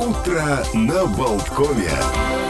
[0.00, 2.49] Утро на Болткове.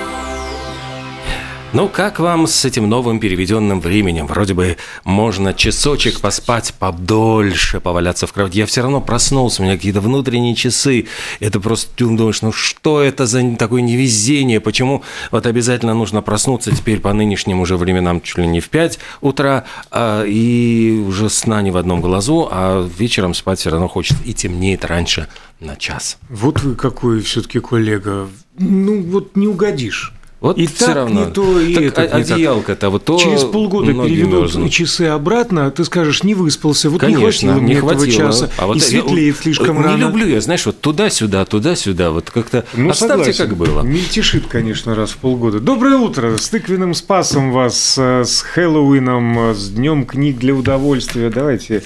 [1.73, 4.27] Ну, как вам с этим новым переведенным временем?
[4.27, 8.59] Вроде бы можно часочек поспать подольше, поваляться в кровати.
[8.59, 11.07] Я все равно проснулся, у меня какие-то внутренние часы.
[11.39, 14.59] Это просто ты думаешь, ну что это за такое невезение?
[14.59, 18.99] Почему вот обязательно нужно проснуться теперь по нынешним уже временам чуть ли не в 5
[19.21, 24.21] утра, а, и уже сна не в одном глазу, а вечером спать все равно хочется
[24.25, 25.29] и темнеет раньше
[25.61, 26.19] на час.
[26.29, 28.29] Вот вы какой все-таки коллега.
[28.59, 30.13] Ну, вот не угодишь.
[30.41, 31.27] Вот и все так равно.
[31.27, 34.71] не то, и так это не одеялко-то вот то Через полгода переведут мерзнут.
[34.73, 38.07] часы обратно, ты скажешь, не выспался, вот Конечно, не хватило не мне хватило.
[38.33, 39.97] часа, А вот и я- светлеет слишком не рано.
[39.99, 43.49] люблю я, знаешь, вот туда-сюда, туда-сюда, вот как-то Ну, оставьте согласен.
[43.49, 43.83] как было.
[43.83, 45.61] Мельтешит, конечно, раз в полгода.
[45.61, 46.39] Доброе утро!
[46.39, 51.29] С тыквенным спасом вас, э, с Хэллоуином, э, с Днем книг для удовольствия.
[51.29, 51.83] Давайте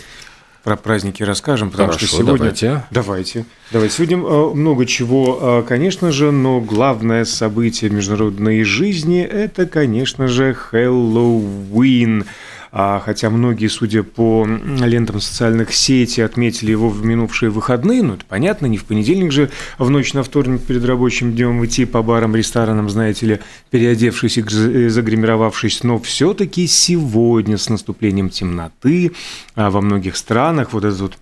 [0.64, 2.38] про праздники расскажем, потому Хорошо, что сегодня...
[2.38, 2.84] давайте.
[2.90, 3.44] Давайте.
[3.70, 3.94] Давайте.
[3.96, 10.54] Сегодня э, много чего, э, конечно же, но главное событие международной жизни– это, конечно же,
[10.54, 12.22] Хэллоуин.
[12.22, 12.26] А,
[12.74, 18.66] Хотя многие, судя по лентам социальных сетей, отметили его в минувшие выходные, ну это понятно,
[18.66, 22.90] не в понедельник же, в ночь на вторник перед рабочим днем идти по барам, ресторанам,
[22.90, 23.38] знаете ли,
[23.70, 29.12] переодевшись и загримировавшись, но все-таки сегодня с наступлением темноты
[29.54, 31.18] а, во многих странах вот этот вот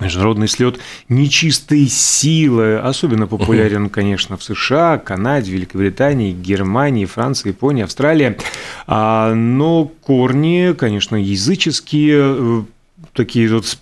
[0.00, 8.36] Международный слет нечистой силы особенно популярен, конечно, в США, Канаде, Великобритании, Германии, Франции, Японии, Австралии.
[8.86, 12.62] А, Но корни, конечно, языческие, э,
[13.14, 13.78] такие вот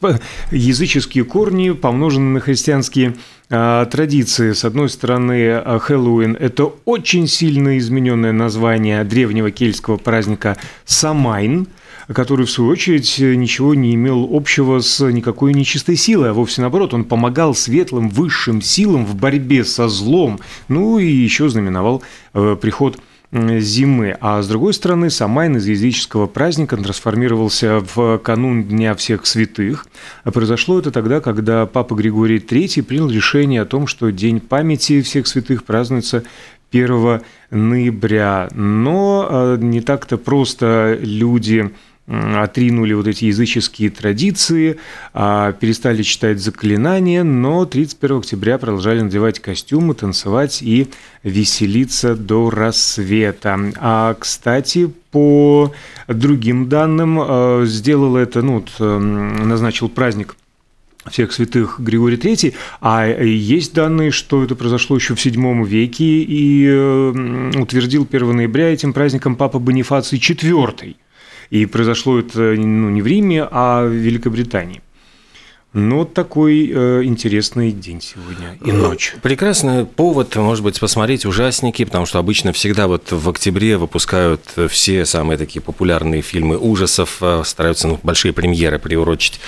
[0.51, 3.17] языческие корни, помноженные на христианские
[3.49, 4.53] традиции.
[4.53, 11.67] С одной стороны, а, Хэллоуин– это очень сильно измененное название древнего кельтского праздника Самайн–
[12.13, 16.93] который, в свою очередь, ничего не имел общего с никакой нечистой силой, а вовсе наоборот,
[16.93, 22.03] он помогал светлым высшим силам в борьбе со злом, ну и еще знаменовал
[22.35, 22.99] э, приход
[23.35, 24.17] зимы.
[24.21, 29.87] А с другой стороны, Самайн из языческого праздника трансформировался в канун Дня всех святых.
[30.23, 35.27] Произошло это тогда, когда Папа Григорий III принял решение о том, что День памяти всех
[35.27, 36.23] святых празднуется
[36.71, 38.49] 1 ноября.
[38.55, 41.73] Но э, не так-то просто люди
[42.07, 44.79] отринули вот эти языческие традиции,
[45.15, 50.89] а, перестали читать заклинания, но 31 октября продолжали надевать костюмы, танцевать и
[51.23, 53.59] веселиться до рассвета.
[53.77, 55.73] А, кстати, по
[56.09, 60.37] другим данным, э, сделал это, ну, назначил праздник
[61.11, 66.67] всех святых Григорий III, а есть данные, что это произошло еще в VII веке, и
[66.67, 70.97] э, утвердил 1 ноября этим праздником Папа Бонифаций IV.
[71.51, 74.81] И произошло это ну, не в Риме, а в Великобритании.
[75.75, 79.17] Ну, вот такой э, интересный день сегодня и ночь.
[79.23, 85.05] Прекрасный повод, может быть, посмотреть ужасники, потому что обычно всегда вот в октябре выпускают все
[85.05, 89.41] самые такие популярные фильмы ужасов, э, стараются ну, большие премьеры приурочить.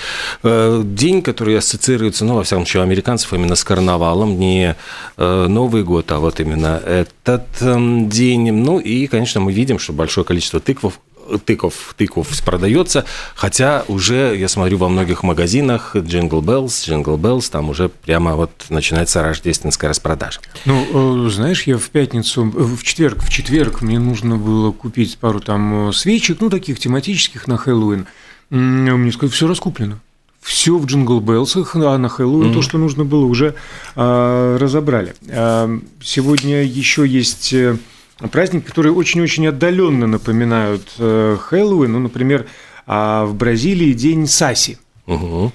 [0.43, 4.75] Э, День, который ассоциируется, ну, во всяком случае, у американцев именно с карнавалом, не
[5.15, 8.51] э, Новый год, а вот именно этот эм, день.
[8.51, 10.99] Ну и, конечно, мы видим, что большое количество тыквов
[11.45, 13.05] тыков, тыков продается,
[13.35, 18.51] хотя уже, я смотрю, во многих магазинах Jingle Bells, Jingle Bells, там уже прямо вот
[18.69, 20.39] начинается рождественская распродажа.
[20.65, 25.17] Ну, э, знаешь, я в пятницу, э, в четверг, в четверг мне нужно было купить
[25.17, 28.07] пару там э, свечек, ну, таких тематических на Хэллоуин.
[28.49, 29.99] Мне сказали, все раскуплено.
[30.41, 33.55] Все в Jingle Bells ах, а на Хэллоуин то, что нужно было, уже
[33.95, 35.13] а, разобрали.
[35.29, 35.69] А,
[36.01, 37.75] сегодня еще есть э,
[38.31, 41.91] праздники, которые очень-очень отдаленно напоминают э, Хэллоуин.
[41.93, 42.47] Ну, например,
[42.85, 44.77] а, в Бразилии день Саси.
[45.05, 45.51] Угу.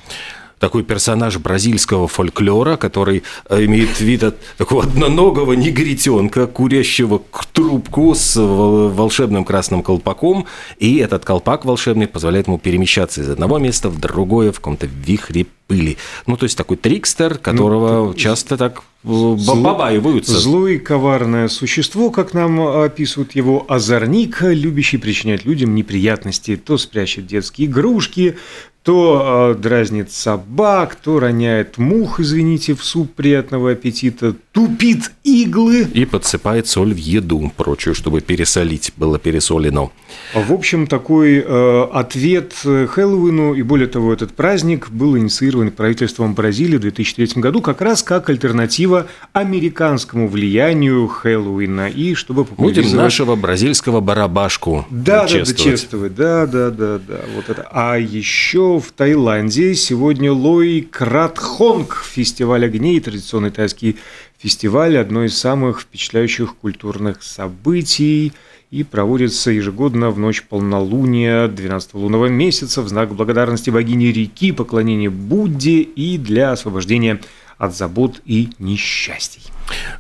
[0.63, 7.21] Такой персонаж бразильского фольклора, который э, имеет вид от такого одноногого негритенка, курящего
[7.53, 10.47] трубку с вол- волшебным красным колпаком.
[10.79, 15.47] И этот колпак волшебный позволяет ему перемещаться из одного места в другое в каком-то вихре
[15.67, 15.97] пыли.
[16.29, 20.39] Ну, то есть такой трикстер, которого часто так э, Зло- побаиваются.
[20.39, 26.55] Злое и коварное существо, как нам описывают его, озорник, любящий причинять людям неприятности.
[26.55, 28.37] То спрячет детские игрушки,
[28.83, 35.89] то э, дразнит собак, то роняет мух, извините, в суп приятного аппетита, тупит иглы.
[35.95, 39.91] И подсыпает соль в еду, прочую, чтобы пересолить было пересолено.
[40.35, 46.77] В общем, такой э, ответ Хэллоуину, и более того, этот праздник был инициирован правительством Бразилии
[46.77, 53.05] в 2003 году как раз как альтернатива американскому влиянию Хэллоуина, и чтобы Будем популяризовать...
[53.05, 55.81] нашего бразильского барабашку Да, да, да, чествовать.
[55.81, 57.67] чествовать, да, да, да, да, вот это.
[57.73, 63.97] А еще в Таиланде сегодня Лой Кратхонг, фестиваль огней, традиционный тайский
[64.43, 68.33] фестиваль– одно из самых впечатляющих культурных событий
[68.73, 75.11] и проводится ежегодно в ночь полнолуния 12 лунного месяца в знак благодарности богине реки, поклонения
[75.11, 77.21] Будде и для освобождения
[77.59, 79.43] от забот и несчастий.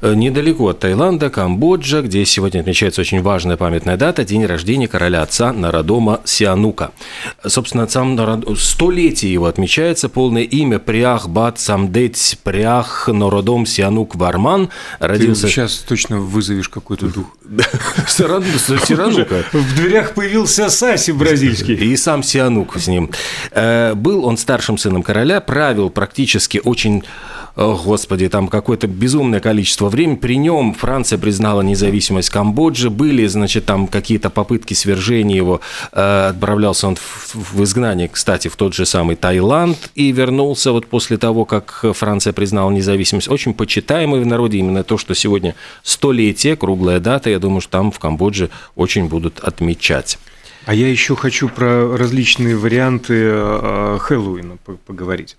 [0.01, 5.23] Э, недалеко от Таиланда, Камбоджа, где сегодня отмечается очень важная памятная дата– день рождения короля
[5.23, 6.93] отца Народома Сианука.
[7.47, 8.19] Собственно, сам
[8.57, 14.71] столетие его отмечается, полное имя Приах Бат Самдеть Приах Народом Сианук Варман.
[14.99, 15.43] Родился...
[15.43, 17.27] Ты сейчас точно вызовешь какой-то дух.
[18.09, 19.45] Сиранука.
[19.53, 21.75] В дверях появился Саси бразильский.
[21.75, 23.11] И сам Сианук с ним.
[23.51, 27.05] Э, был он старшим сыном короля, правил практически очень
[27.57, 30.17] господи, там какое-то безумное количество времени.
[30.17, 35.61] При нем Франция признала независимость Камбоджи, были, значит, там какие-то попытки свержения его.
[35.93, 40.87] Э, отправлялся он в, в изгнание, кстати, в тот же самый Таиланд и вернулся вот
[40.87, 43.29] после того, как Франция признала независимость.
[43.29, 47.93] Очень почитаемый в народе именно то, что сегодня столетие, круглая дата, я думаю, что там
[47.93, 50.19] в Камбодже очень будут отмечать.
[50.65, 55.37] А я еще хочу про различные варианты э, Хэллоуина поговорить.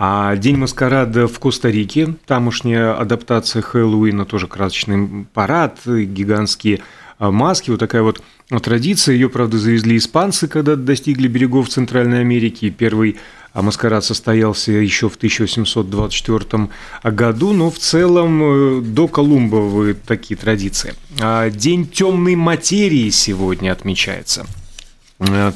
[0.00, 6.82] А День маскарада в Коста-Рике, тамошняя адаптация Хэллоуина, тоже красочный парад, гигантские
[7.18, 8.22] а, маски, вот такая вот
[8.62, 9.14] традиция.
[9.14, 12.70] Ее, правда, завезли испанцы, когда достигли берегов Центральной Америки.
[12.70, 13.16] Первый
[13.52, 16.68] а, маскарад состоялся еще в 1824
[17.02, 20.94] году, но в целом э, до Колумба такие традиции.
[21.20, 24.46] А, День темной материи сегодня отмечается.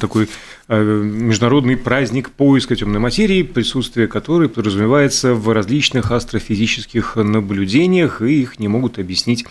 [0.01, 0.27] Такой Э,
[0.67, 8.67] международный праздник поиска темной материи, присутствие которой подразумевается в различных астрофизических наблюдениях, и их не
[8.67, 9.45] могут объяснить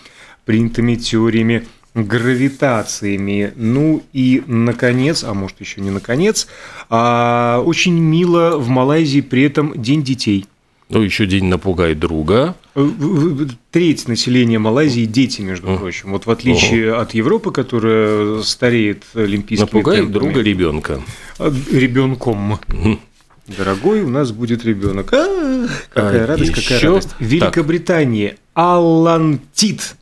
[0.45, 3.53] принятыми теориями гравитациями.
[3.55, 6.47] Ну и, наконец, а может еще не наконец,
[6.89, 10.45] а, очень мило в Малайзии при этом День детей–
[10.89, 12.55] ну, еще день напугай друга.
[12.75, 12.87] Э,
[13.71, 15.77] треть населения Малайзии– дети, между О.
[15.77, 16.11] прочим.
[16.11, 17.01] Вот в отличие О.
[17.01, 20.13] от Европы, которая стареет олимпийскими Напугай темпами.
[20.13, 21.01] друга ребенка.
[21.39, 22.59] Ребенком.
[23.47, 25.11] Дорогой, у нас будет ребенок.
[25.13, 26.61] А, какая а радость, еще...
[26.61, 27.09] какая радость.
[27.19, 29.95] В Великобритании Алантит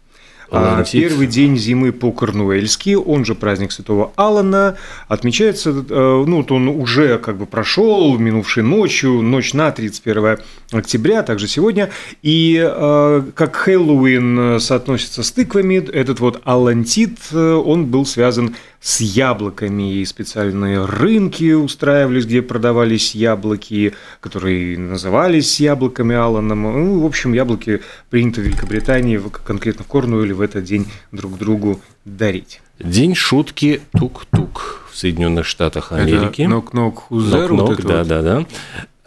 [0.91, 4.77] первый день зимы по-корнуэльски, он же праздник Святого Алана,
[5.07, 10.39] отмечается, э, ну, вот он уже как бы прошел минувшей ночью, ночь на 31
[10.71, 11.89] октября, также сегодня,
[12.21, 18.70] и э, как Хэллоуин соотносится с тыквами, этот вот Алантит, э, он был связан с
[18.81, 26.63] яблоками, и специальные рынки устраивались, где продавались яблоки, которые назывались яблоками Алланом.
[26.63, 31.79] Ну, в общем, яблоки принято в Великобритании, конкретно в Корнуэле, в этот день друг другу
[32.05, 32.61] дарить.
[32.79, 36.41] День шутки тук-тук в Соединенных Штатах Америки.
[36.41, 37.51] Нок-нок, хузер.
[37.51, 38.45] Нок-нок, да-да-да.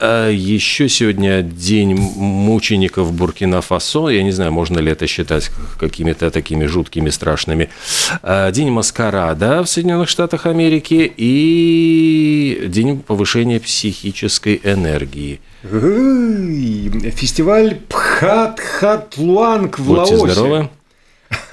[0.06, 4.08] А еще сегодня день мучеников Буркина-Фасо.
[4.08, 7.70] Я не знаю, можно ли это считать какими-то такими жуткими, страшными.
[8.22, 15.40] А, день маскарада в Соединенных Штатах Америки и день повышения психической энергии.
[15.62, 20.32] Фестиваль Пха Тхат Луанг в Будьте Лаосе.
[20.32, 20.68] здоровы.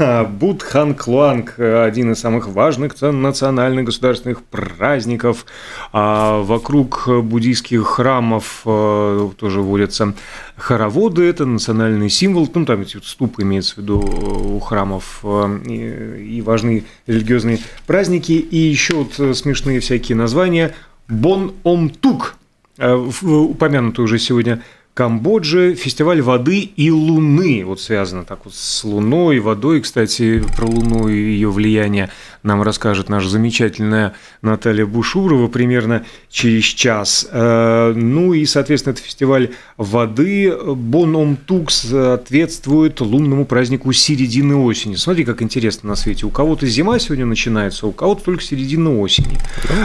[0.39, 5.45] Бун Тхат Луанг– один из самых важных национальных государственных праздников.
[5.93, 10.13] А вокруг буддийских храмов э, тоже водятся
[10.55, 16.41] хороводы, это национальный символ, ну, там эти ступ имеется в виду у храмов, э, и
[16.41, 20.73] важные религиозные праздники, и еще вот смешные всякие названия.
[21.07, 22.35] Бон Ом Тук,
[22.77, 24.61] э, упомянутый уже сегодня
[24.93, 27.63] Камбоджа фестиваль воды и луны.
[27.65, 29.81] Вот связано так вот с луной, водой.
[29.81, 32.09] Кстати, про луну и ее влияние
[32.43, 37.27] нам расскажет наша замечательная Наталья Бушурова примерно через час.
[37.31, 40.53] Э, ну и, соответственно, это фестиваль воды.
[40.61, 44.95] Боном Тук соответствует лунному празднику середины осени.
[44.95, 46.25] Смотри, как интересно на свете.
[46.25, 49.37] У кого-то зима сегодня начинается, у кого-то только середина осени.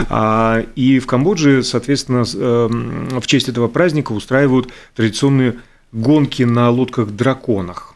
[0.09, 5.06] А, и в Камбодже, соответственно, эм, в честь этого праздника устраивают традиционные
[5.91, 7.95] гонки на лодках-драконах.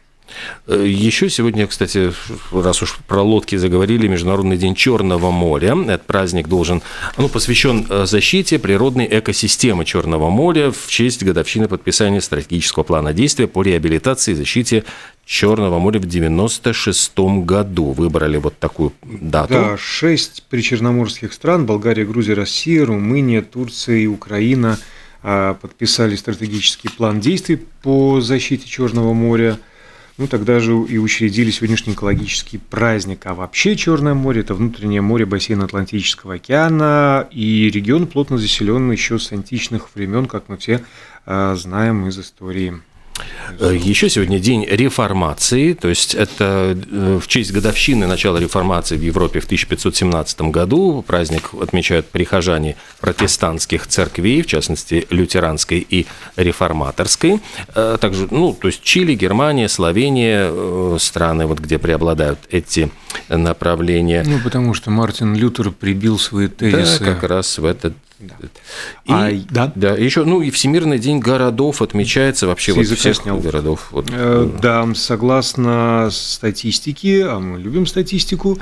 [0.66, 2.12] Э, Еще сегодня, кстати,
[2.52, 5.76] раз уж про лодки заговорили, Международный день Черного моря.
[5.84, 6.82] Этот праздник должен,
[7.18, 13.46] ну, посвящен э, защите природной экосистемы Черного моря в честь годовщины подписания стратегического плана действия
[13.46, 14.84] по реабилитации и защите
[15.24, 17.92] Черного моря в 96 году.
[17.92, 19.52] Выбрали вот такую дату.
[19.52, 24.78] Да, шесть причерноморских стран– Болгария, Грузия, Россия, Румыния, Турция и Украина–
[25.22, 29.58] подписали стратегический план действий по защите Черного моря–
[30.18, 33.26] ну, тогда же и учредили сегодняшний экологический праздник.
[33.26, 39.18] А вообще Черное море– это внутреннее море бассейна Атлантического океана, и регион плотно заселен еще
[39.18, 40.84] с античных времен, как мы все
[41.24, 42.74] э, знаем из истории.
[43.58, 49.02] Э, Еще сегодня день реформации, то есть это э, в честь годовщины начала реформации в
[49.02, 51.04] Европе в 1517 году.
[51.06, 57.40] Праздник отмечают прихожане протестантских церквей, в частности, лютеранской и реформаторской.
[57.74, 62.90] Э, также, ну, то есть Чили, Германия, Словения, страны, вот, где преобладают эти
[63.28, 64.24] направления.
[64.26, 67.04] Ну, потому что Мартин Лютер прибил свои тезисы.
[67.04, 68.34] Да, как раз в этот да.
[69.04, 69.72] И, а, да?
[69.74, 73.38] да, еще, ну и Всемирный день городов отмечается вообще вот всех снял.
[73.38, 73.88] городов.
[73.90, 74.06] Вот.
[74.12, 78.58] Э, да, согласно статистике, а мы любим статистику,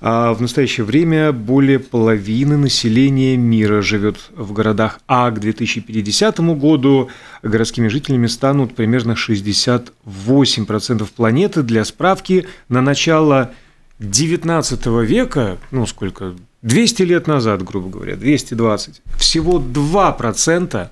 [0.00, 7.08] а в настоящее время более половины населения мира живет в городах, а к 2050 году
[7.42, 11.62] городскими жителями станут примерно 68% планеты.
[11.62, 13.52] Для справки, на начало
[14.00, 20.88] 19 века, ну сколько, 200 лет назад, грубо говоря, 220, всего 2%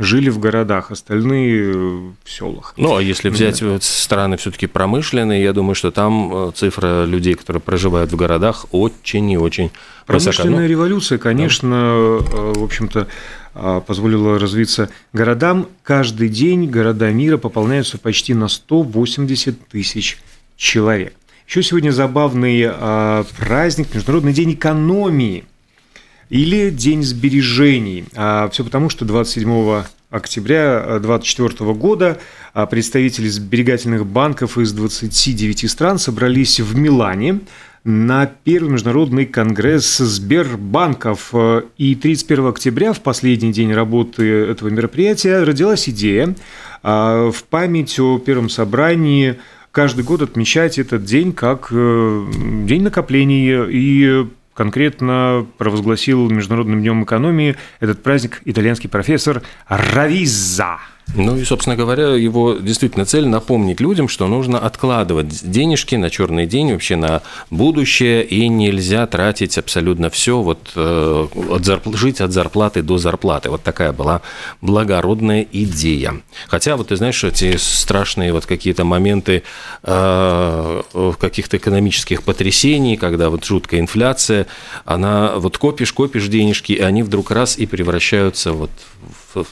[0.00, 2.72] жили в городах, остальные в селах.
[2.78, 3.78] Ну, а если взять да.
[3.80, 9.30] страны все-таки промышленные, я думаю, что там э, цифра людей, которые проживают в городах, очень
[9.30, 9.70] и очень
[10.06, 10.66] Промышленная высока.
[10.66, 12.26] революция, конечно, да.
[12.34, 13.08] Э, в общем-то,
[13.54, 15.68] э, позволила развиться городам.
[15.82, 20.18] Каждый день города мира пополняются почти на 180 тысяч
[20.56, 21.12] человек.
[21.50, 25.46] Еще сегодня забавный а, праздник, Международный день экономии
[26.28, 28.04] или День сбережений.
[28.14, 32.20] А, все потому, что 27 октября 2024 года
[32.54, 37.40] а, представители сберегательных банков из 29 стран собрались в Милане
[37.82, 41.34] на первый международный конгресс Сбербанков.
[41.78, 46.36] И 31 октября, в последний день работы этого мероприятия, родилась идея
[46.84, 49.40] а, в память о первом собрании
[49.72, 52.26] каждый год отмечать этот день как э,
[52.64, 60.78] день накопления и конкретно провозгласил Международным днем экономии этот праздник итальянский профессор Равиза.
[61.14, 66.46] Ну и, собственно говоря, его действительно цель напомнить людям, что нужно откладывать денежки на черный
[66.46, 71.94] день, вообще на будущее, и нельзя тратить абсолютно все, вот э, от зарпл...
[71.94, 73.50] жить от зарплаты до зарплаты.
[73.50, 74.22] Вот такая была
[74.60, 76.20] благородная идея.
[76.46, 79.42] Хотя, вот ты знаешь, эти страшные вот какие-то моменты
[79.82, 80.82] э,
[81.18, 84.46] каких-то экономических потрясений, когда вот жуткая инфляция,
[84.84, 88.70] она вот копишь, копишь денежки, и они вдруг раз и превращаются вот
[89.34, 89.44] в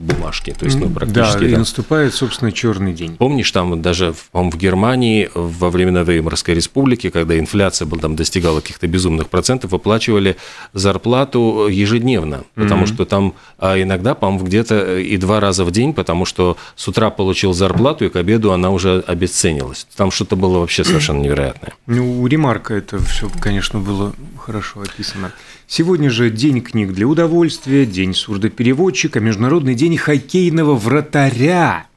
[0.00, 0.54] бумажки.
[0.58, 1.40] То есть, ну, практически.
[1.40, 3.16] Да, и наступает, собственно, черный день.
[3.16, 8.60] Помнишь, там даже, по в Германии во времена Веймарской республики, когда инфляция была, там достигала
[8.60, 10.36] каких-то безумных процентов, выплачивали
[10.72, 12.94] зарплату ежедневно, потому mm-hmm.
[12.94, 17.10] что там а иногда, по-моему, где-то и два раза в день, потому что с утра
[17.10, 19.86] получил зарплату, и к обеду она уже обесценилась.
[19.96, 21.72] Там что-то было вообще совершенно невероятное.
[21.86, 25.32] Ну, у Ремарка это все, конечно, было хорошо описано.
[25.66, 31.89] Сегодня же день книг для удовольствия, день сурдопереводчика, Международный день хоккейного вратаря.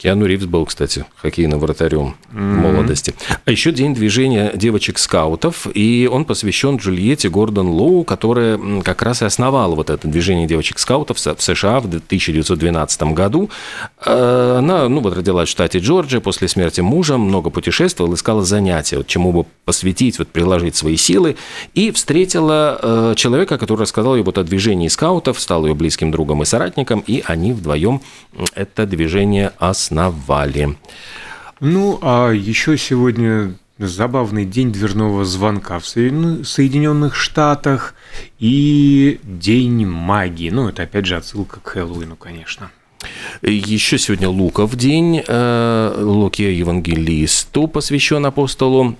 [0.00, 2.40] Киану Ривз был, кстати, хоккейным вратарем mm-hmm.
[2.40, 3.14] молодости.
[3.44, 9.26] А еще день движения девочек-скаутов, и он посвящен Джульетте Гордон Лоу, которая как раз и
[9.26, 13.50] основала вот это движение девочек-скаутов в США в 1912 году.
[14.02, 18.96] Э, она, ну, вот родилась в штате Джорджия, после смерти мужа много путешествовала, искала занятия,
[18.96, 21.36] вот, чему бы посвятить, вот, приложить свои силы,
[21.74, 26.42] и встретила э, человека, который рассказал ей вот о движении скаутов, стал ее близким другом
[26.42, 28.00] и соратником, и они вдвоем
[28.54, 30.76] это движение основали основали.
[31.60, 37.94] Ну, а еще сегодня забавный день дверного звонка в Соединенных Штатах
[38.38, 40.50] и День магии.
[40.50, 42.70] Ну, это опять же отсылка к Хэллоуину, конечно.
[43.42, 48.96] Еще сегодня Луков день, э, Луке Евангелисту посвящен апостолу.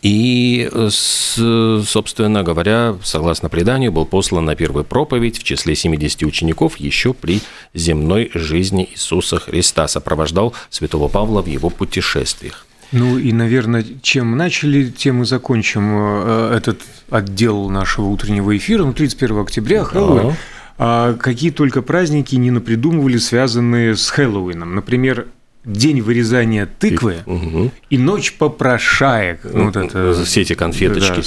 [0.00, 7.12] И, собственно говоря, согласно преданию, был послан на первую проповедь в числе 70 учеников еще
[7.12, 7.40] при
[7.74, 12.66] земной жизни Иисуса Христа, сопровождал святого Павла в его путешествиях.
[12.92, 18.84] Ну и, наверное, чем начали, тем и закончим э, этот отдел нашего утреннего эфира.
[18.84, 20.34] Ну, 31 октября, Хэллоуин.
[20.78, 24.74] А какие только праздники не напридумывали, связанные с Хэллоуином.
[24.74, 25.26] Например,
[25.64, 27.70] день вырезания тыквы и, угу.
[27.90, 29.40] и ночь попрошаек.
[29.44, 31.16] Ну, вот это, Все эти конфеточки.
[31.16, 31.22] Да,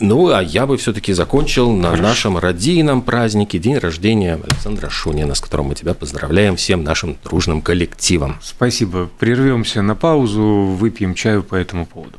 [0.00, 2.02] Ну, а я бы все-таки закончил на Хорошо.
[2.02, 7.62] нашем родийном празднике, день рождения Александра Шунина, с которым мы тебя поздравляем всем нашим дружным
[7.62, 8.36] коллективом.
[8.42, 9.10] Спасибо.
[9.18, 12.18] Прервемся на паузу, выпьем чаю по этому поводу.